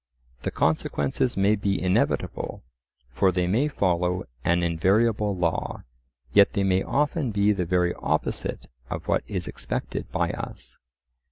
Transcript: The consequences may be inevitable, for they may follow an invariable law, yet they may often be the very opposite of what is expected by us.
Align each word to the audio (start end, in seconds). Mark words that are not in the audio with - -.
The 0.41 0.49
consequences 0.49 1.37
may 1.37 1.55
be 1.55 1.79
inevitable, 1.79 2.63
for 3.11 3.31
they 3.31 3.45
may 3.45 3.67
follow 3.67 4.23
an 4.43 4.63
invariable 4.63 5.37
law, 5.37 5.83
yet 6.33 6.53
they 6.53 6.63
may 6.63 6.81
often 6.81 7.29
be 7.29 7.51
the 7.53 7.65
very 7.65 7.93
opposite 7.93 8.65
of 8.89 9.07
what 9.07 9.23
is 9.27 9.47
expected 9.47 10.11
by 10.11 10.31
us. 10.31 10.79